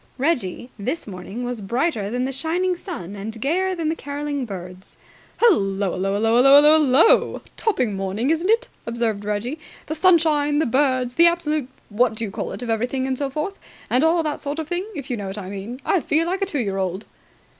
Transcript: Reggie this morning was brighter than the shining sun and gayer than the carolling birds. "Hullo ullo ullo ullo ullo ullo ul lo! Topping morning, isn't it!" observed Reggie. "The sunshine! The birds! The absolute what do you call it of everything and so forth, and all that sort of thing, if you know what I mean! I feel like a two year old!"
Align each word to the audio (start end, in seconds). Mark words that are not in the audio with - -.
Reggie 0.17 0.71
this 0.79 1.05
morning 1.05 1.43
was 1.43 1.61
brighter 1.61 2.09
than 2.09 2.25
the 2.25 2.31
shining 2.31 2.75
sun 2.75 3.15
and 3.15 3.39
gayer 3.39 3.75
than 3.75 3.87
the 3.87 3.95
carolling 3.95 4.45
birds. 4.47 4.97
"Hullo 5.37 5.93
ullo 5.93 6.17
ullo 6.17 6.39
ullo 6.39 6.57
ullo 6.57 6.79
ullo 6.79 6.79
ul 6.79 6.79
lo! 7.33 7.41
Topping 7.55 7.93
morning, 7.93 8.31
isn't 8.31 8.49
it!" 8.49 8.67
observed 8.87 9.23
Reggie. 9.23 9.59
"The 9.85 9.93
sunshine! 9.93 10.57
The 10.57 10.65
birds! 10.65 11.13
The 11.13 11.27
absolute 11.27 11.69
what 11.89 12.15
do 12.15 12.23
you 12.23 12.31
call 12.31 12.51
it 12.51 12.63
of 12.63 12.69
everything 12.71 13.05
and 13.05 13.15
so 13.15 13.29
forth, 13.29 13.59
and 13.91 14.03
all 14.03 14.23
that 14.23 14.41
sort 14.41 14.57
of 14.57 14.67
thing, 14.67 14.87
if 14.95 15.11
you 15.11 15.17
know 15.17 15.27
what 15.27 15.37
I 15.37 15.51
mean! 15.51 15.79
I 15.85 15.99
feel 15.99 16.25
like 16.25 16.41
a 16.41 16.47
two 16.47 16.57
year 16.61 16.77
old!" 16.79 17.05